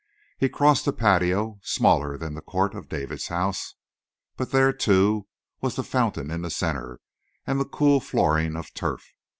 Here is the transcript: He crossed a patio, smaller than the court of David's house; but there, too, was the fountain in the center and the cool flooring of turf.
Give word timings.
He 0.39 0.49
crossed 0.49 0.87
a 0.87 0.93
patio, 0.93 1.59
smaller 1.61 2.17
than 2.17 2.33
the 2.33 2.41
court 2.41 2.73
of 2.73 2.89
David's 2.89 3.27
house; 3.27 3.75
but 4.35 4.49
there, 4.49 4.73
too, 4.73 5.27
was 5.61 5.75
the 5.75 5.83
fountain 5.83 6.31
in 6.31 6.41
the 6.41 6.49
center 6.49 6.99
and 7.45 7.59
the 7.59 7.65
cool 7.65 7.99
flooring 7.99 8.55
of 8.55 8.73
turf. 8.73 9.13